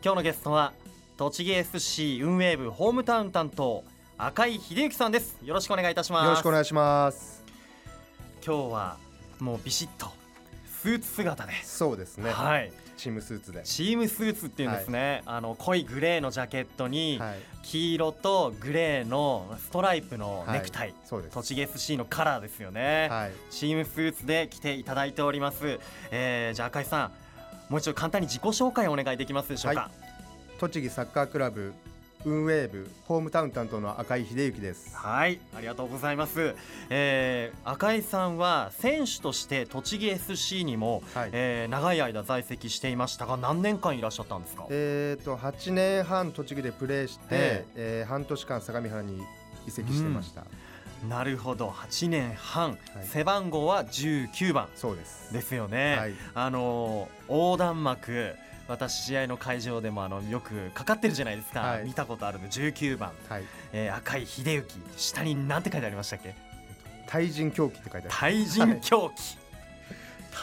[0.00, 0.72] 今日のゲストは
[1.16, 3.82] 栃木 SC 運営部ホームタウン担当
[4.16, 5.36] 赤井秀幸さんです。
[5.44, 6.24] よろしくお願いいたします。
[6.24, 7.42] よろしくお願いします。
[8.46, 8.96] 今日は
[9.40, 10.06] もうビシッと
[10.80, 11.52] スーツ姿で。
[11.64, 12.30] そうですね。
[12.30, 12.72] はい。
[12.96, 13.62] チームスーツで。
[13.64, 17.20] チームスーツっていうんですね、あの濃いグレーのジャケットに、
[17.62, 21.34] 黄色とグレーのストライプのネクタイ、そうです。
[21.34, 23.32] 栃木 SC のカラーですよね、はい。
[23.50, 25.80] チームスーツで来ていただいております、
[26.12, 27.12] えー、じゃあ赤井さん
[27.68, 29.90] もう一度簡単に自己紹介をお願いできますでしょうか、
[30.58, 31.72] 栃木サッカークラブ
[32.24, 34.96] 運営部ホームタウン担当の赤井秀幸です。
[34.96, 35.38] はい。
[35.56, 36.56] ありがとうございます、
[36.90, 41.30] えー、赤井さんは選手として栃木 SC にも、はい。
[41.32, 44.66] えー長い間在籍していましたが何年間いらっしゃったんですか？
[44.70, 48.02] えっ、と8年半栃木でプレーして、ええ。
[48.04, 49.22] ー半年間相模原に
[49.68, 50.44] 移籍してました、
[51.06, 51.68] なるほど。
[51.68, 52.78] 8年半、はい。
[53.06, 54.68] 背番号は19番。
[54.74, 55.32] そうです。
[55.32, 56.14] ですよね、はい。
[56.34, 58.34] あのー横断幕。
[58.66, 61.84] 私試合の会場でもあのよくかかってるじゃないですか、はい。
[61.84, 63.44] 見たことあるの19番、はい。
[63.72, 64.80] えー赤井秀幸。
[64.96, 66.34] 下に何て書いてありましたっけ？
[67.06, 69.38] 対人狂気って書いてある対人狂気、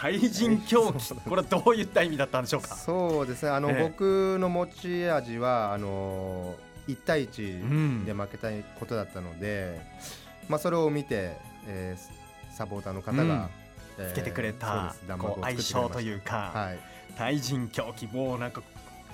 [0.01, 1.13] 対人狂気。
[1.13, 2.75] これはどういった意味だったんでしょうか？
[2.75, 3.49] そうですね。
[3.49, 3.83] あの、ええ。
[3.83, 6.55] 僕の持ち味はあの
[6.87, 8.05] 1対1うん。
[8.05, 9.79] で負けたいことだったので、
[10.47, 13.29] まあ、それを見て、えーサポーターの方が、うん。
[13.97, 15.07] えーつけてくれた、そうです。
[15.07, 16.79] 弾幕こう相性というか、はい。
[17.17, 18.61] 対人狂気もうなんか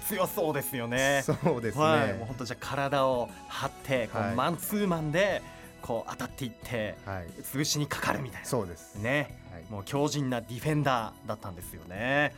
[0.07, 1.21] 強そうですよね。
[1.23, 4.35] そうですね、はい、もう本当じゃあ体を張ってこう、はい。
[4.35, 5.41] マンツーマンで
[5.81, 9.39] こう当たっていってはい、潰しにかかるみたいそうです、なね。
[9.51, 12.33] はい、もう強靭なディフェンダーだったんですよね。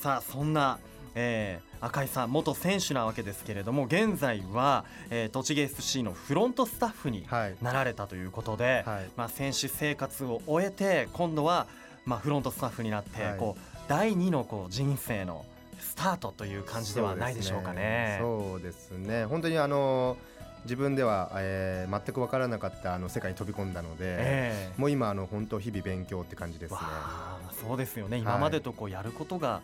[0.00, 0.78] さあそんな、
[1.14, 11.66] えー赤井さん元選手なわけですけれども現在は、えー栃木 FC のフロントスタッフにはい、なられたということで、はい、まあ、選手生活を終えて今度は、
[12.06, 13.38] まあ、フロントスタッフになって、はい。
[13.38, 15.44] こう第二のこう人生の
[15.80, 18.18] スタートという感じではないでしょうかね。
[18.20, 19.24] そうですね。
[19.24, 20.16] 本当にあの
[20.64, 24.80] 自分では、えー全く分からなかったあの世界に飛び込んだので、ええ。
[24.80, 26.78] もう今あの本当日々勉強って感じですね。
[27.60, 28.18] そうですよね。
[28.18, 29.62] 今までとこうやることが、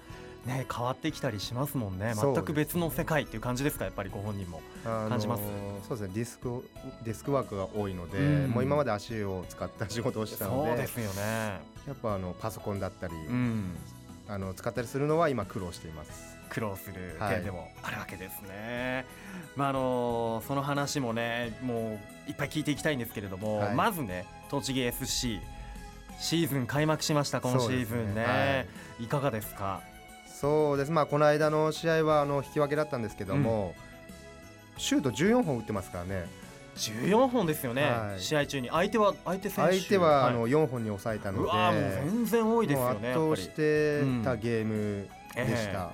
[0.48, 2.14] ね、変わってきたりしますもんね。
[2.16, 3.84] 全く別の世界っていう感じですか？
[3.84, 4.62] やっぱりご本人も。
[4.82, 5.42] 感じます？
[5.86, 6.14] そうですね。
[6.14, 6.68] ディスク
[7.04, 8.50] デスクワークが多いので、うん。
[8.50, 13.76] もう今まで足を使った仕事をしたのでそうですよね、やっぱあのパソコンだったり、うん、
[14.26, 16.36] あの使ったりするのは今苦労しています。
[16.48, 19.04] 苦労するはい点でもあるわけですね。
[19.54, 23.74] まああのその話もねもういっぱい聞いていきたいんですけれども、はい。
[23.74, 25.40] まずね栃木 FC
[26.18, 28.22] シーズン開幕しました今シーズンね。
[28.22, 28.66] ね。
[28.98, 29.82] はいかがですか？
[30.40, 30.92] そうです。
[30.92, 33.74] まあこの間の試合はあの引き分けだったんですけども、
[34.76, 36.26] シュート14本打ってますからね。
[36.76, 38.20] 14本ですよね、はい。
[38.20, 38.68] 試合中に。
[38.68, 39.72] 相手は相手選手。
[39.78, 40.34] 相手はあい。
[40.34, 44.40] の4本に抑えたので、うわーもう全然多いですよね圧倒してたうん。
[44.40, 45.90] ゲームでした。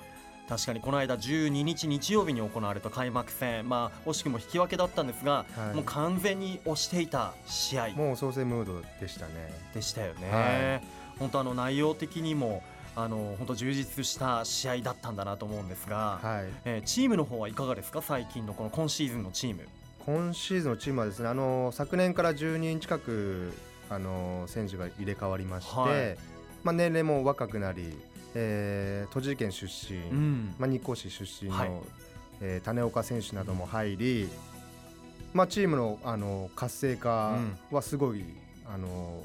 [0.47, 5.75] 確かにこの間12日日曜日に行われた開幕戦まあ惜しくも引き分けだったんですが、はい。
[5.75, 9.51] もう完全に押していた試合もう創生ムードでしたね。
[9.73, 10.81] でしたよね、は
[11.17, 12.61] 本当あの内容的にも
[12.97, 16.45] あの本当充実した試合だったんだなと思うんですが、はい。
[16.65, 18.01] えーチームの方はいかがですか？
[18.01, 19.67] 最近のこの今シーズンのチーム。
[20.05, 23.53] 今シーズンのチームはですね、あの昨年から10人近く
[23.89, 26.17] あの選手が入れ替わりまして、はい。
[26.63, 27.97] まあ年齢も若くなり、
[28.33, 30.55] えー栃木県出身、うん。
[30.57, 31.71] まあ日光市出身の、はい。
[32.41, 34.29] えー種岡選手なども入り、
[35.33, 37.37] まあチームのあの活性化
[37.71, 38.23] はすごい、
[38.71, 39.23] あの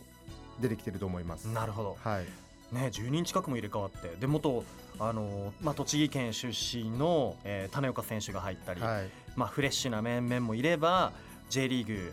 [0.60, 1.46] 出てきてると思います。
[1.48, 1.96] なるほど。
[2.02, 2.24] はい。
[2.72, 4.64] ね、10人近くも入れ替わってで元
[4.98, 9.10] あの、まあ、栃木県出身の、えー種岡選手が入ったり、はい。
[9.36, 11.12] まあ、フレッシュな面々もいれば
[11.48, 12.12] J リーグ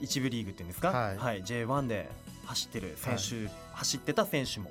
[0.00, 1.42] 一部リーグっていうんですか、はい。
[1.42, 2.08] J1 で
[2.46, 4.70] 走ってる選手、走ってた選手も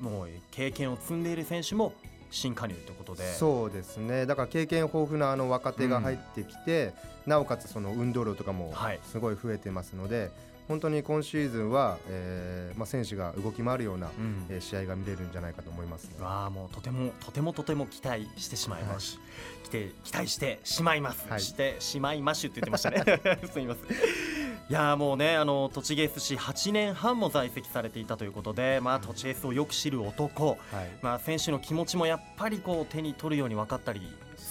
[0.00, 1.94] もう経験を積んでいる選手も
[2.30, 3.32] 新加入ということで。
[3.34, 4.26] そうですね。
[4.26, 6.92] だから経験豊富なあの若手が入ってきて、
[7.26, 9.00] なおかつその運動量とかもはい。
[9.04, 10.30] すごい増えてますので、
[10.68, 14.46] 本当に今シーズンは、えーまあ選手が動き回るような、うん。
[14.48, 16.16] えー試合が見れるんじゃないかと思いますね。
[16.20, 19.18] わあもうとてもとてもとても期待してしまいます、
[19.64, 21.40] 来て期待してしまいます、はい。
[21.40, 23.04] してしまいましゅって言ってましたね。
[23.52, 23.96] すみません。
[24.68, 30.58] いやーもうねあの栃木 FC8 年半も在籍されていたということで、まあ、栃木 S をよく知る男、はい。
[31.02, 34.00] まあ、選手の気持ちもやっぱりこう手に取るように分かったり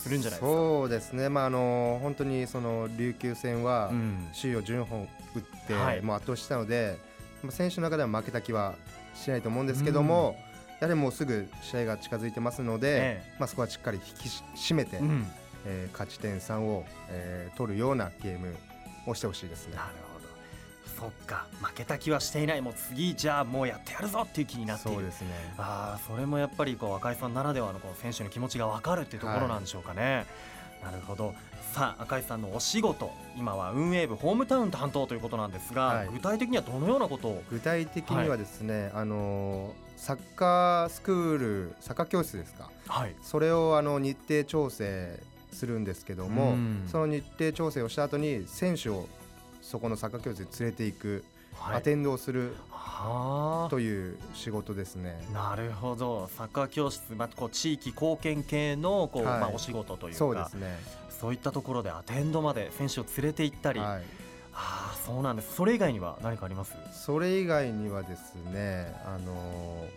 [0.05, 0.57] するんじゃないですか。
[0.57, 1.29] そうですね。
[1.29, 6.97] まああの本当にその琉球戦はうん首位を14本打って、はいもう圧倒したので、
[7.43, 8.75] まあ選手の中では負けた気は
[9.15, 10.37] しないと思うんですけども、
[10.79, 15.25] やはりもうすぐ試合が近づいてますので、えまあそこはしっかり引き締めて、うん
[15.65, 18.55] えー勝ち点3を、えー取るようなゲーム
[19.07, 19.83] をしてほしいですねな。
[19.83, 20.04] るほど
[20.99, 24.97] そっか負けた気はしていないもう次じゃあもうやってやるぞっていう気になっている。
[24.97, 25.27] そうですね。
[25.57, 30.25] ああそれもやっぱりこう赤井さんならではのこう選手の気持ちが分かるっていうところなんでしょうかね、
[30.83, 31.33] なるほど。
[31.73, 36.09] さあ赤井さんのお仕事今は運営部ホームタウン担当ということなんですが、はい。
[36.13, 37.43] 具体的にはどのようなことを？
[37.51, 42.69] 具体的にはですね、あのサッカースクールサッカー教室ですか？
[42.87, 43.15] はい。
[43.21, 45.19] それをあの日程調整
[45.51, 46.83] するんですけども、うん。
[46.89, 49.07] その日程調整をした後に選手を
[49.65, 51.23] そこのサッカー教室に連れていく、
[51.55, 51.77] はい。
[51.77, 55.19] アテンドをするはという仕事ですね。
[55.33, 56.29] あなるほど。
[56.37, 59.39] サッカー教室、まあ、こう地域貢献系のこう、はい。
[59.39, 60.17] まあ、お仕事というか。
[60.19, 60.77] そうですね。
[61.09, 64.03] そういったところでアテンドまで選手を連れて行ったり、はい。
[64.53, 65.55] ああそうなんです。
[65.55, 66.73] それ以外には何かあります？
[66.93, 69.87] それ以外にはですね、あの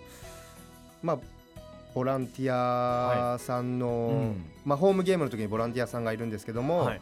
[1.03, 1.19] まあ
[1.95, 4.45] ボランティアさんの、うん。
[4.65, 7.01] まあホームゲームの時にボランティアさんがいるんですけども、はい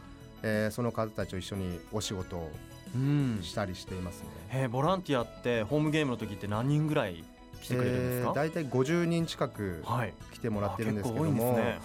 [0.49, 2.51] えーその方たちと一緒にお仕事を
[2.95, 3.41] うん。
[3.43, 4.27] したりしていますね。
[4.53, 7.25] えーボランティアってホームゲームの時って何人ぐらい
[7.61, 10.15] 来てくれるんですか、えー大体50人近くはい。
[10.33, 11.79] 来てもらってるんですけども、はい。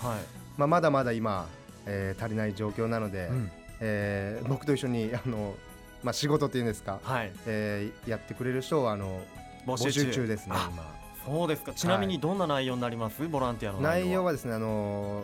[0.58, 1.48] まあ、まだまだ今、
[1.88, 3.52] えー足りない状況なので、うん。
[3.80, 5.56] えー僕と一緒にあの、
[6.04, 9.22] まあ、仕事っていうんですか、はい、えーやってくれる人をあの
[9.66, 11.02] 募募集中ですねあ今。
[11.26, 11.72] そうですか。
[11.74, 14.06] ちなみにどんな内容になります、ボランティアの内容は。
[14.06, 15.24] 内容はですねあの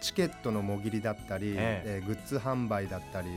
[0.00, 2.00] チケットのもぎりだったり、ええ。
[2.02, 3.28] ーグッズ販売だったり、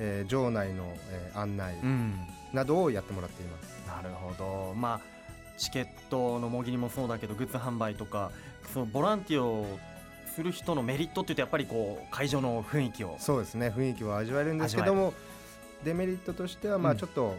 [0.00, 2.14] えー場内の、えー案内うん。
[2.52, 3.82] などをやってもらっています。
[3.86, 4.74] なるほど。
[4.74, 5.00] まあ
[5.58, 8.30] チケットのもぎりもそうだけどグッズ販売とか
[8.72, 9.66] そのボランティアを
[10.34, 13.16] する人のメリットっていうとやっぱりこう会場の雰囲気を。
[13.18, 13.68] そうですね。
[13.76, 15.12] 雰囲気は味わえるんですけども
[15.84, 16.96] デメリットとしてはまうん。
[16.96, 17.36] あちょっと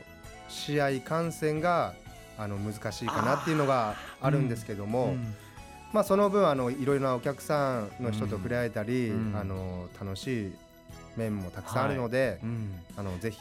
[0.50, 1.94] 試合観戦が
[2.38, 5.36] あの難しいかなっていうのがあるんですけども、うん
[5.92, 9.36] まあ、その分あのいろいろなお客さんの人と触れ合えたり、うん。
[9.36, 10.54] あの楽しい
[11.18, 12.80] 面もたくさんあるので、うん。
[12.96, 13.40] あのぜひ。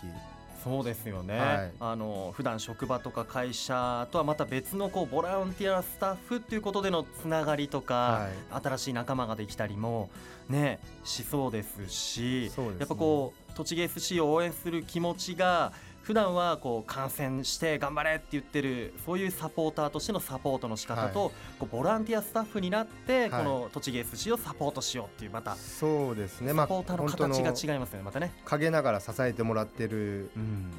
[0.64, 1.72] そうですよね、はい。
[1.78, 10.10] あの普段職場とか会社とはまた別のこうボランティアスタッフっていうことでのつながりとか、は新しい仲間ができたりも
[10.48, 12.64] ねしそうですしね。
[12.80, 15.72] やっぱこう栃木 FC を応援する気持ちが
[16.08, 21.31] 普段はこう観戦して頑張れって言ってるそういうサポーターとしてのサポートの仕方と、はい。
[21.58, 23.31] こうボランティアスタッフになって、はい。
[23.31, 28.32] この栃木 FC をサポートしようっていうまたそうですね、まあ、サポーターの形が違いますよねまたね。
[28.46, 30.72] 陰ながら支えてもらってるうん。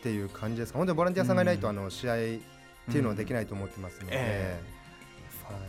[0.00, 0.78] っていう感じですか。
[0.78, 1.78] 本当にボランティアさんがいないと、うん。
[1.78, 4.75] あの試合っていうのはできないと思ってますので、えはい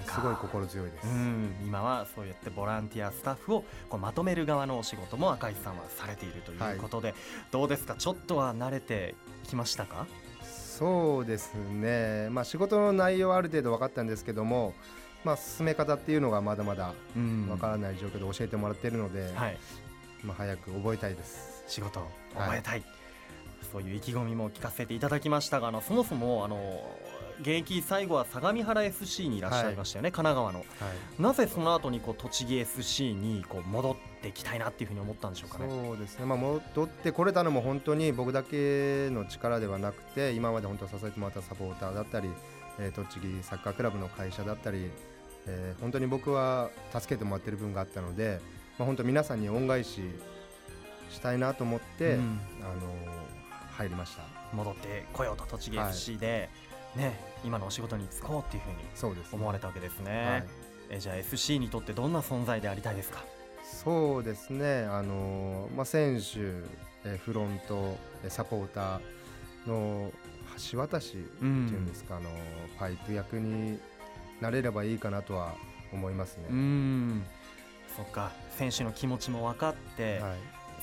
[0.06, 1.07] すごい心強いです。
[1.07, 7.13] うん、今はそうやってボランティアスタッフをこうまとめる側のお仕事も赤石さんはされているということで、
[7.51, 7.95] どうですか？
[7.95, 10.07] ちょっとは慣れてきましたか？
[10.44, 14.75] そうですね、まあ、仕事の内容はある程度分かったんですけども、
[15.24, 17.47] まあ、進め方っていうのがまだまだうん。
[17.47, 19.57] 分からない状況で教えてもらっているので、はい、
[20.23, 21.63] まあ、早く覚えたいです。
[21.68, 22.83] 仕事を覚えたい、
[23.71, 26.57] そういう意気込みも聞かせていただきましたがあのそもそもあの
[27.39, 30.59] 現役最後は相模原 FC にいらっしゃいましたよね、神奈川の。
[30.59, 30.65] は
[31.19, 31.21] い。
[31.21, 35.69] なぜその後にこう栃木 FC にこう戻ってきたいなっていうふうに思ったんでしょうかね。
[35.69, 42.29] そうですね、まあ、戻ってこれたのも本当に僕だけの力ではなくて今まで本当支えてもらったサポーターだったり、
[42.79, 44.89] えー栃木サッカークラブの会社だったり、
[45.45, 48.39] えー本当に僕は助けてもらってる分があったので、
[48.77, 50.01] まあ、本当皆さんに恩返し
[51.11, 52.39] したいなと思って、うん。
[52.61, 52.93] あの
[53.77, 54.23] 入りました。
[54.53, 55.89] 戻ってこようと栃木はい。
[55.89, 56.49] FC で、
[56.97, 60.45] ね、今のお仕事に就こうっていうふうに思われたわけですはね
[60.89, 63.23] い、えじゃあ FC にとってどんな存在でありたいですか？
[63.63, 66.39] そうですね、あのまあ、選手、
[67.06, 70.11] えーフロント、えーサポーターの
[70.71, 72.30] 橋渡しっていうんですか、あの
[72.80, 73.80] パイプ役に
[74.42, 75.54] なれればいいかなとは
[75.94, 76.45] 思いますね。
[76.51, 77.25] ん。
[77.95, 78.31] そっか。
[78.57, 80.37] 選手の気持ちも分かって、はい、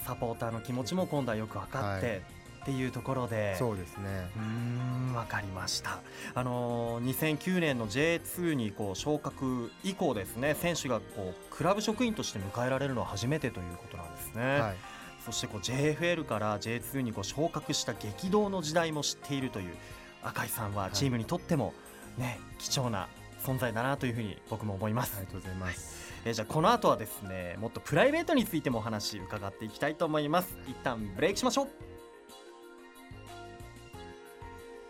[0.05, 2.23] サポーターの気持ちも今度はよく分かって、はい
[2.65, 3.55] っていうところで。
[3.57, 4.31] そうですね。
[4.37, 6.01] うーん分かりました、
[6.35, 14.77] あのー2009年の J2 にこう昇格以降ですね選手がこうクラブ職員として迎えられるのは初めてということなんですね、はい、
[15.25, 19.75] そしてこう JFL から J2 にこう昇格した激動の時代も知っているという
[20.23, 21.75] 赤井さんはチームにとっても、
[22.19, 23.09] ね貴重な
[23.45, 26.15] 存在だなというふうに僕も思います、ありがとうございます。
[26.25, 30.57] えーじゃあこの後はですねもっとプライベートについてもお話伺っていきたいと思います。
[30.67, 31.94] 一旦ブレイクしましょう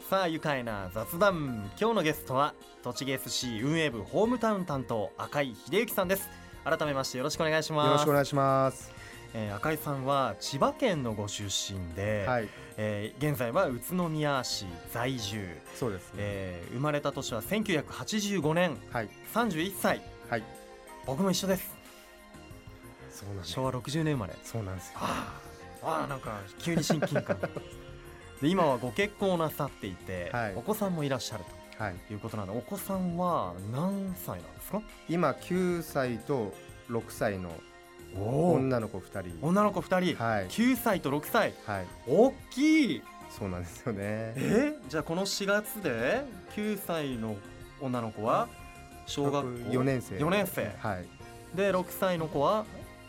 [0.08, 1.70] さあ愉快な雑談。
[1.80, 6.28] 今日のゲストは栃木 FC 運営部ホームタウン担当赤井秀幸さんです。
[6.64, 7.86] 改めましてよろしくお願いします。
[7.86, 8.92] よろしくお願いします。
[9.32, 15.44] えー赤井さんは千葉県のご出身で、はい、えー現在は宇都宮市在住、
[15.74, 16.18] そうですね。
[16.18, 18.76] えー生まれた年は1985年。
[18.92, 20.02] はい、31歳。
[20.28, 20.42] はい、
[21.06, 21.74] 僕も一緒です。
[23.10, 23.50] そうなんです。
[23.52, 24.34] 昭和60年生まれ。
[24.44, 24.98] そうなんですよ。
[25.00, 25.40] あ
[25.82, 27.38] あなんか急に親近感
[28.44, 30.54] で今はご結婚をなさっていて、はい。
[30.54, 31.44] お子さんもいらっしゃる
[31.78, 31.94] はい。
[32.06, 34.82] ということなのでお子さんは何歳なんですか？
[35.08, 36.52] 今9歳と
[36.90, 37.50] 6歳の
[38.14, 39.38] お女の子2人。
[39.40, 40.48] 女の子2人、はい。
[40.48, 41.54] 9歳と6歳。
[41.64, 41.86] はい。
[42.06, 43.02] 大きい。
[43.30, 44.34] そうなんですよね。
[44.36, 44.74] え？
[44.90, 46.22] じゃあこの4月で
[46.54, 47.36] 9歳の
[47.80, 48.48] 女の子は
[49.06, 50.16] 小学校4年生。
[50.16, 50.70] 4年生。
[50.80, 51.06] はい。
[51.56, 52.66] で6歳の子は？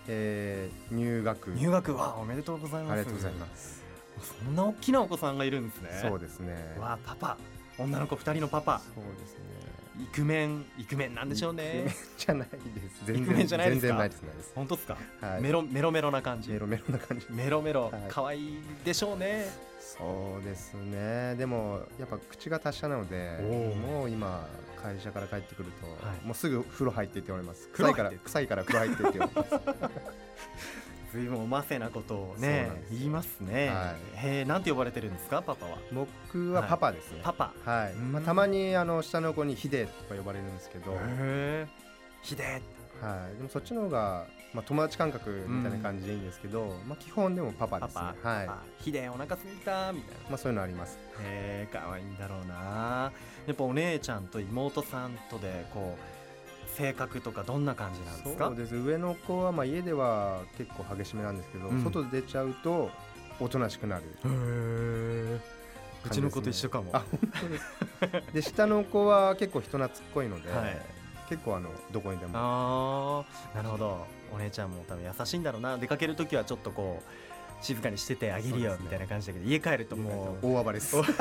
[0.07, 1.49] えー入学。
[1.49, 1.93] 入学。
[1.93, 2.93] はおめでとうございます。
[2.93, 3.84] ありがとうございます
[4.21, 5.89] そんな大きなお子さんがいるんですね。
[6.01, 6.75] そうですね。
[6.79, 7.37] わあパパ。
[7.77, 8.79] 女の子2人のパパ。
[8.79, 9.45] そうですね。
[9.97, 12.57] イクメンイクメンなんでしょうイクメねンじゃないで
[12.89, 13.05] す。
[13.05, 13.87] 全イクメン然じゃないですか？
[13.87, 14.21] 全然ないです。
[14.23, 15.41] ないです本当ですか、はい。
[15.41, 16.49] メロメロメロな感じ。
[16.49, 17.25] メロメロな感じ。
[17.29, 17.83] メロメロ。
[17.83, 17.91] はい。
[18.09, 19.49] 可愛いでしょうね。
[19.79, 21.35] そうですね。
[21.35, 23.39] でもやっぱ口が達者なので
[23.87, 24.45] もう今
[24.81, 26.25] 会社から帰ってくると、はい。
[26.25, 27.69] もうすぐ風呂入ってって言われます。
[27.69, 29.49] 臭いから臭いから風呂入ってって言われます
[31.15, 34.27] ずいぶんおませなことをね言いますね、はい。
[34.27, 35.77] へえなんて呼ばれてるんですかパパは？
[35.93, 37.53] 僕はパパですね、パパ。
[37.63, 38.11] はい、うん。
[38.11, 41.67] まあ、たまにあの下の子にヒデとか呼ばれるんですけど、はい、へえ
[42.21, 42.61] ひで
[43.01, 48.01] でもそっちの方が、まあ、友達感覚みたいな感じでいいんですけど、まあ、基本でもパパですね。
[48.01, 50.29] パパ、はい、あひでお腹すいたみたいな。
[50.29, 50.97] まあ、そういうのあります。
[51.21, 53.11] へえ可愛いんだろうな。
[53.47, 56.15] やっぱお姉ちゃんと妹さんとでこう
[56.75, 58.47] 性格とかどんな感じなんですか？
[58.47, 58.75] そうです。
[58.75, 61.83] 上の子はまあ家では結構激しめなんですけど、うん。
[61.83, 62.89] 外で出ちゃうと
[63.39, 64.03] おとなしくなる。
[64.03, 65.39] へえ
[66.05, 66.91] うちの子と一緒かも。
[66.93, 68.33] あ本当です。
[68.33, 70.77] で下の子は結構人懐っこいので、はい。
[71.29, 72.33] 結構あのどこにでも。
[72.35, 73.55] あー。
[73.57, 74.05] なるほど。
[74.33, 75.77] お姉ちゃんも多分優しいんだろうな。
[75.77, 80.95] 出かける時はちょっとこう静かにしててあげるよみたいな感じだけど家帰るとも大暴れです。
[80.97, 81.01] う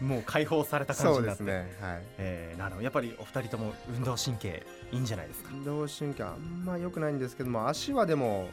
[0.00, 1.44] もう解放された感じになって。
[1.44, 2.02] ですねはい。
[2.18, 2.82] えーなるほど。
[2.82, 5.50] やっぱりお二人とも運動神経いいんじゃないですか？
[5.52, 8.48] 運動神経あんま良くないんですけども足はでも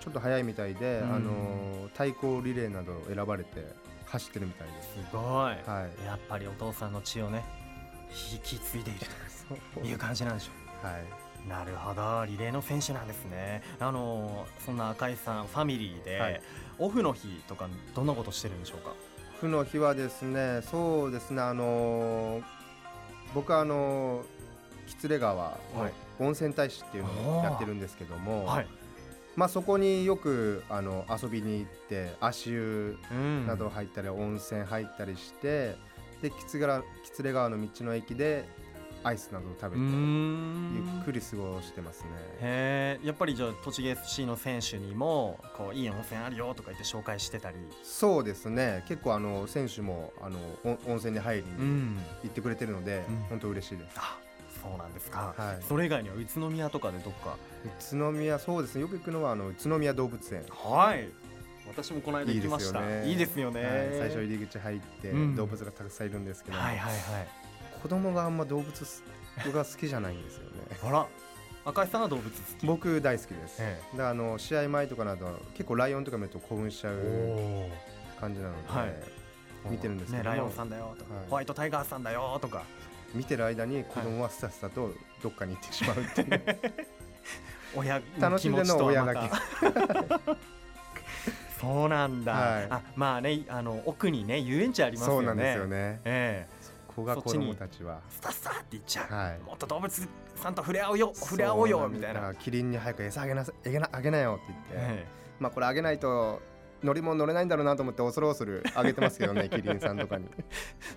[0.00, 1.14] ちょっと速いみたいで、うん。
[1.14, 3.64] あの対抗リレーなど選ばれて
[4.06, 4.88] 走ってるみたいです。
[4.94, 5.22] すごい。
[5.22, 6.06] はい。
[6.06, 7.44] やっぱりお父さんの血をね
[8.32, 9.00] 引き継いでいる
[9.74, 11.02] という感じなんでしょはい。
[11.46, 12.26] うなるほど。
[12.26, 13.62] リレーの選手なんですね。
[13.80, 16.42] あのそんな赤井さんファミリーで、はい。
[16.78, 18.92] オフの日とかどんなことしてるんでしょうか？
[19.42, 22.42] 負の日はですねそうですねあのー
[23.34, 24.42] 僕はあのー
[25.00, 25.34] 喜連川
[25.74, 25.92] のはい。
[26.18, 28.66] 温泉大使っていうのをやってるんですけども、はい、
[29.34, 33.46] まあ、そこによくあの遊びに行って足湯うん。
[33.46, 35.76] など入ったり、温泉入ったりして
[36.20, 36.82] で喜連川
[37.16, 38.44] 喜連川の道の駅で
[39.04, 40.74] アイスなどを食べてん。
[40.74, 42.08] ゆっくり過ごしてますね。
[42.40, 47.56] へえやっぱりじゃあ栃木 FC の選手にもこういい温泉あるよとか言って紹介してたり。
[47.82, 48.84] そうですね。
[48.88, 51.96] 結構あの選手もあの温温泉に入りにん。
[52.22, 53.16] 行ってくれてるので、うん。
[53.30, 53.94] 本当嬉しいです。
[53.96, 54.18] あ
[54.62, 55.64] そうなんですか、はい。
[55.66, 57.36] それ以外には宇都宮とかでどっか？
[57.64, 57.68] 宇
[57.98, 58.82] 都宮そうですね。
[58.82, 60.44] よく行くのはあの宇都宮動物園。
[60.48, 61.08] はい。
[61.66, 62.80] 私もこの間いいで行きますした。
[62.80, 63.08] よね。
[63.08, 63.70] いいですよね、はい。
[63.98, 65.36] 最初入り口入って、うん。
[65.36, 67.28] 動物がたくさんいるんですけど、はいはいはい
[67.82, 69.02] 子供があんま動物
[69.52, 70.50] が好きじゃないんですよね。
[70.82, 71.06] あら。
[71.64, 72.66] 赤井さんは動物好き。
[72.66, 78.94] 僕大好きです、えだからあの試合前とかなど結構ライオンとか見ると興奮しちゃえうお感じなので、はい。
[79.70, 80.24] 見てるんですけど。
[80.24, 81.24] もねライオンさんだよとか、はい。
[81.28, 82.62] ホワイトタイガーさんだよとか。
[83.14, 84.90] 見てる間に子供はスタスタと
[85.22, 86.42] どっかに行ってしまうっていう。
[87.76, 89.36] 親の楽しんでるのは親だけけ。
[91.60, 92.66] そうなんだ、はい。
[92.70, 95.16] あまあねあの奥にね遊園地ありますよね。
[95.18, 96.00] そうなんですよね。
[96.04, 96.61] ええ
[96.94, 98.00] ここが子供たちは。
[98.08, 99.38] スタスタって言っちゃう、はい。
[99.40, 105.06] もっと動物さんと触れ合おうよ触れ合おうよみたいな、キリンに早く餌あげなさ あげなあげなよって言って、え
[105.40, 106.40] まあこれあげないと
[106.82, 110.26] 乗り物乗れないんだろうなと思って恐る恐るあげてますけどね キリンさんとかに。
[110.38, 110.44] え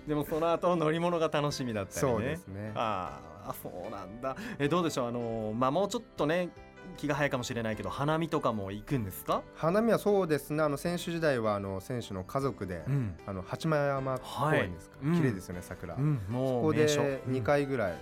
[0.08, 2.12] でもその後乗り物が楽しみだったりね。
[2.12, 2.72] そうですね。
[2.74, 4.36] ああそうなんだ。
[4.58, 5.08] えどうでしょう？
[5.08, 6.50] あのまあもうちょっとね
[6.96, 9.42] 気が早いかもしれないけど花見とかも行くんですか？
[9.54, 10.62] 花見はそうですね。
[10.62, 15.08] あの選手時代はあの選手の家族で、ん、あの八幡山公園ですか、はい。
[15.08, 17.94] うん綺麗ですよね桜、うん、こもうこで2回ぐらい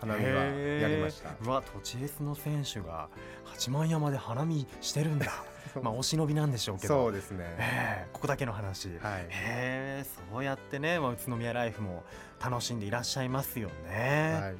[0.00, 3.08] 花見はやりました、うわ栃エスの選手が
[3.44, 5.26] 八幡山で花見してるんだ。
[5.72, 5.82] そう。
[5.82, 6.94] まあお忍びなんでしょうけど。
[6.94, 7.44] そうですね。
[7.58, 9.22] ええここだけの話、はい。
[9.22, 12.04] へえそうやってね、まあ、宇都宮ライフも
[12.42, 14.54] 楽しんでいらっしゃいますよね、はい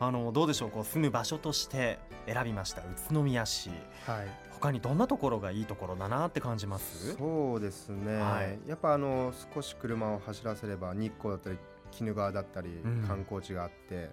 [0.00, 3.70] あのどうでしょうこう住む場所として選びました宇都宮市。
[4.06, 4.48] はい。
[4.52, 7.14] 他にどんなところがいいところだなって感じます？
[7.16, 8.58] そうですね、はい。
[8.68, 11.58] やっぱあの少し車を走らせれば日光だったり
[12.00, 13.04] 鬼怒川だったりん。
[13.06, 14.10] 観光地があって、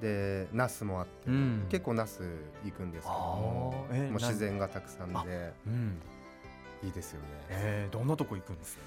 [0.00, 1.66] で那須もあって、うん。
[1.68, 2.22] 結構那須
[2.64, 4.06] 行くんですけどもあー。
[4.06, 5.98] えもう自然がたくさんでうん。
[6.84, 7.26] いいですよね。
[7.50, 8.76] えー、どんなとこ行くんです？
[8.76, 8.82] か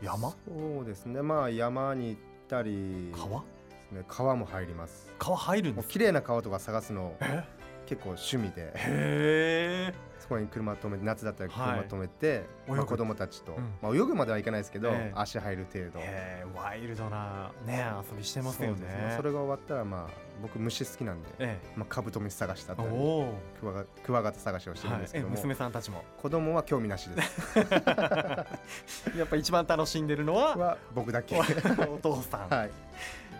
[0.00, 0.30] 山？
[0.30, 0.36] そ
[0.82, 1.22] うですね。
[1.22, 3.42] まあ山に行ったり川？
[3.86, 5.12] ですね川も入ります。
[5.18, 7.44] 川入るんですもう綺麗な川とか探すのえ？
[7.86, 8.62] 結構趣味で。
[8.62, 9.94] へえ。
[10.18, 11.80] そこに車止めて夏だったら車はい。
[11.86, 13.74] 止めて、まあ、泳ぐ子供たちと、うん。
[13.80, 15.12] まあ、泳ぐまではいかないですけど、ええ。
[15.14, 16.00] 足入る程度。
[16.00, 19.14] へーワイルドなね遊びしてますよそうですね。
[19.16, 20.12] それが終わったらまあ
[20.42, 23.34] 僕虫好きなんで、えまあ、カブトムシ探したりえおお。
[23.60, 26.02] クワガクワガタ探しをしてるんですけども、娘さんたちも？
[26.20, 27.58] 子供は興味なしです。
[29.16, 30.56] やっぱ一番楽しんでるのは？
[30.56, 31.36] は僕だけ。
[31.36, 31.44] は
[31.88, 32.70] お父さん、い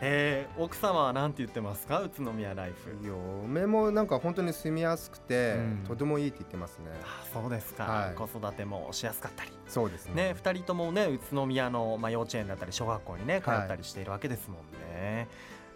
[0.02, 2.00] えー奥様は何て言ってますか？
[2.00, 2.96] 宇都宮ライフ。
[3.06, 5.84] 嫁もなんか本当に住みやすくて、うん。
[5.86, 6.86] とてもいいって言ってますね。
[7.02, 8.14] あそうですか、はい。
[8.14, 9.50] 子育てもしやすかったり。
[9.66, 10.14] そうですね。
[10.14, 14.60] ね、2人ともね宇都宮の、まあ、幼稚園だったり小学校にね通ったりしているわけですもん
[14.94, 15.28] ね、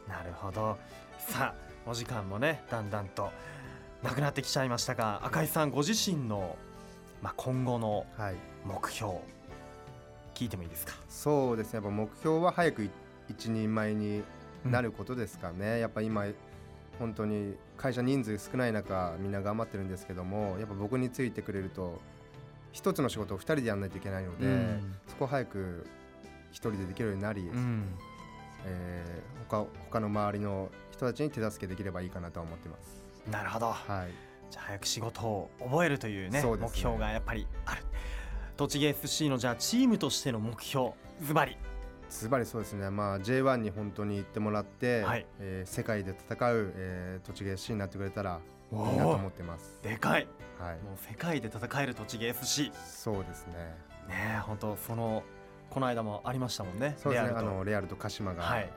[0.07, 0.77] なるほど。
[1.19, 3.31] さあお時間もねだんだんと
[4.03, 6.57] なくなってきちゃいましたが赤井さんご自身の、
[7.23, 8.35] まあ、今後のはい。
[8.67, 9.15] 目標
[10.35, 10.93] 聞いてもいいですか？
[11.09, 11.79] そうですね。
[11.79, 12.91] やっぱ目標は早くい
[13.31, 14.23] 一人前に
[14.65, 16.27] なることですかね、やっぱ今
[16.99, 21.99] 本当に会社人数少ない中みんな頑張ってるんですけどもやっぱ僕についてくれると
[22.73, 24.95] 一つの仕事を二人でやらないといけないので、うん。
[25.09, 25.87] そこを早く
[26.51, 27.85] 一人でできるようになり、うん。
[28.67, 33.03] えー他他の周りの人たちに手助けできればいいかなとは思ってます。
[33.29, 33.73] なるほど。
[33.73, 34.13] はい、
[34.49, 36.57] じゃあ早く仕事を覚えるというねね。
[36.57, 37.83] 目標がやっぱりある。
[38.57, 41.57] 栃木 SC のじゃあチームとしての目標ズバリ
[42.11, 45.27] ズバリそうですね、まあ、J1 に本当に行ってもらって、はい。
[45.39, 48.41] えー世界で戦う、えー、栃木 SC になってくれたら
[48.73, 49.79] いいおなとー思ってます。
[49.83, 50.27] でかい。
[50.59, 53.55] はい、もう世界で戦える栃木 FC そうですね。
[54.09, 55.23] ねえ本当その
[55.71, 56.95] この間もありましたもんね。
[56.99, 57.33] そうですね。
[57.35, 58.71] あのレアルと鹿島がはい。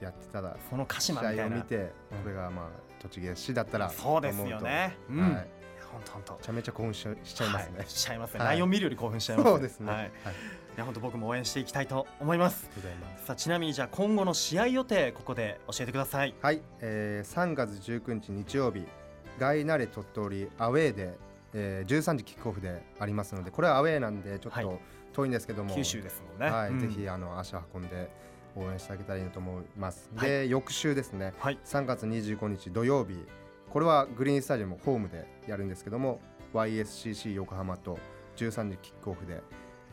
[0.00, 1.42] やってたら、その鹿試島みたいな。
[1.44, 1.88] 合を見て、うん
[2.22, 2.66] これがまあ
[3.00, 4.96] 栃木 SC だったらそうですよね。
[5.08, 6.38] はい、め本当本当。
[6.42, 7.78] ちゃめちゃ興奮ししちゃいますね。
[7.78, 8.48] はい、しちゃいますね、はい。
[8.48, 9.92] ライオン見るより興奮しちゃいますそうですね。
[9.92, 10.10] はい、はい、い
[10.80, 12.68] や本当僕も応援していきたいと思います。
[12.74, 13.26] ございます。
[13.26, 16.34] さあちなみにじゃあ今後の試合予定ここで教えてください。
[16.42, 18.86] はい、えー、3月19日日曜日、
[19.38, 21.18] ガイナレ鳥取アウェーで、
[21.52, 24.80] えー、13時キックオフでありますので、これはアウェーなんでちょっはいと
[25.12, 26.80] 遠いんですけども、九州ですもんね、はい、うん。
[26.80, 28.10] ぜひあの足を運んで
[28.56, 30.10] 応援してあげたらいいなと思います。
[30.16, 30.28] はい。
[30.28, 31.58] で、翌週ですね、はい。
[31.64, 33.26] 3月25日土曜日、
[33.68, 36.20] これはグリーンスタジアムホームでやるんですけども、
[36.54, 37.98] YSCC 横浜と
[38.36, 39.42] 13時キックオフで、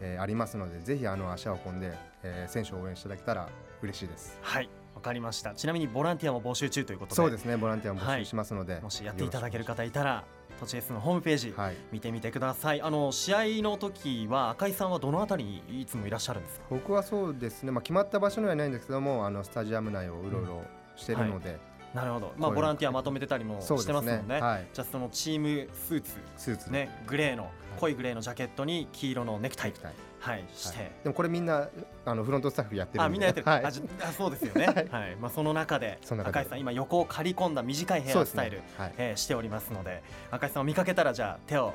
[0.02, 3.50] えーありますので、ぜひあの足を運んで、えー選手を応援していただけたら
[3.82, 4.38] 嬉しいです。
[4.42, 5.54] はいわかりました。
[5.54, 7.16] ちなみにボランティアも募集中ということで。
[7.16, 10.24] そうですね、ボランティアも募集しますので、もしやっていただけるよ方いたら
[10.60, 11.76] 栃木 S のホームページはい。
[11.92, 12.82] 見てみてください。
[12.82, 16.66] あの試合の時は赤井さんはどのあたりにいつもいらっしゃるんですか？
[16.72, 20.64] 僕はそうですね、まあ、決まった場所にはないんですけどもあのスタジアム内をうろうろ
[20.96, 21.60] してるので、
[21.98, 22.34] なるほど。
[22.38, 24.40] まあボランティアまとめてたりもしてますもんね。
[24.40, 26.12] はい、じゃあそのチームスーツ。
[26.38, 29.72] スーツ、ねグレーの濃いグレーのジャケットに黄色のネクタイ。
[29.72, 29.94] ネクタイ。
[30.20, 31.70] はいして、はいでもこれみんな
[32.06, 33.06] あのフロントスタッフやってるんで。
[33.06, 33.66] あみんなやってる、はい。
[33.66, 35.16] あじあそうですよね、 はい。
[35.16, 38.64] まあ、その中で赤井さん今横を刈り込んだ短いヘアスタイル、ね。
[38.78, 38.94] はい。
[38.98, 41.74] えーしておりますので赤井さんを見かけたらじゃあ手を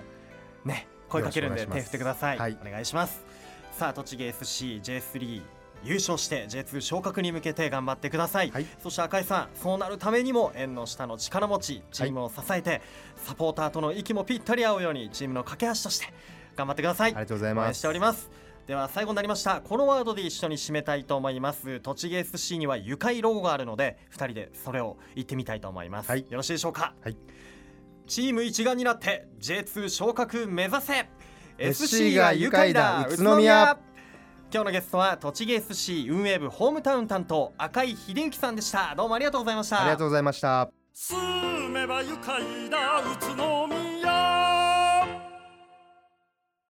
[0.64, 2.56] ね声かけるんで手振ってください、はい。
[2.64, 3.24] お願いします。
[3.72, 5.42] さあ栃木 SCJ3
[5.84, 8.66] 優勝して J2 昇格に向けて頑張ってください、はい。
[8.82, 12.82] そして赤井さんそうなるためにも縁の下の力持ちチームを支えて、
[13.16, 16.06] サポーターとの息もぴったり合うようにチームの架け橋として
[16.56, 17.10] 頑張ってください。
[17.10, 17.82] ありがとうございます。
[17.82, 18.30] ております。
[18.66, 19.60] では最後になりました。
[19.60, 21.80] このワードで一緒に締めたいと思います。
[21.80, 26.20] 栃木 SC には愉快ロゴがあるので2人でそれを言ってみたいと思います、はい。
[26.20, 27.16] よろしいでしょうか、はい。
[28.06, 31.08] チーム一丸になって J2 昇格目指せ
[31.58, 33.78] ！SC が愉快だ宇都宮
[34.54, 38.94] 今日のゲストは栃木 SC 運営部ホームタウン担当赤井秀幸さんでした。
[38.94, 39.80] どうもありがとうございました。
[39.80, 40.68] ありがとうございました。
[40.92, 43.00] 住めば愉快だ。
[43.00, 43.91] 宇都宮